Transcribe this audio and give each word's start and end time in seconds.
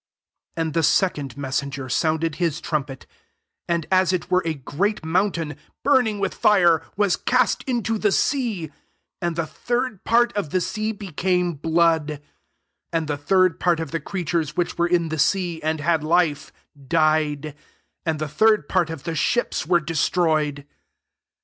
8 0.57 0.61
And 0.63 0.73
the 0.73 0.81
second 0.81 1.37
messenger 1.37 1.87
sounded 1.87 2.37
his 2.37 2.59
trumpet; 2.59 3.05
and, 3.67 3.85
as 3.91 4.11
it 4.11 4.31
were 4.31 4.41
a 4.45 4.55
great 4.55 5.05
mountain, 5.05 5.55
barn 5.83 6.07
ing 6.07 6.19
[ftfiih 6.21 6.39
Jire^'] 6.41 6.83
was 6.97 7.15
cast 7.15 7.61
into 7.65 7.99
the 7.99 8.11
sea: 8.11 8.71
and 9.21 9.35
the 9.35 9.45
third 9.45 10.03
part 10.03 10.35
of 10.35 10.49
the 10.49 10.59
sea 10.59 10.91
became 10.91 11.53
blood; 11.53 12.09
9 12.09 12.19
and 12.93 13.07
the 13.07 13.15
third 13.15 13.59
part 13.59 13.79
of 13.79 13.91
the 13.91 13.99
creatures 13.99 14.53
[vfhich 14.53 14.73
vfere^ 14.73 14.89
in 14.89 15.09
the 15.09 15.19
sea, 15.19 15.61
and 15.61 15.79
had 15.79 16.03
life, 16.03 16.51
died; 16.87 17.53
and 18.03 18.17
the 18.17 18.27
third 18.27 18.67
part 18.67 18.89
of 18.89 19.03
the 19.03 19.13
ships 19.13 19.67
were 19.67 19.79
destroyed. 19.79 20.65